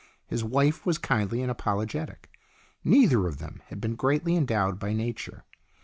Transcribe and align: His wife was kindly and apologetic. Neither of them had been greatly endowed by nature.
His 0.25 0.43
wife 0.43 0.83
was 0.83 0.97
kindly 0.97 1.43
and 1.43 1.51
apologetic. 1.51 2.31
Neither 2.83 3.27
of 3.27 3.37
them 3.37 3.61
had 3.67 3.79
been 3.79 3.93
greatly 3.93 4.35
endowed 4.35 4.79
by 4.79 4.93
nature. 4.93 5.43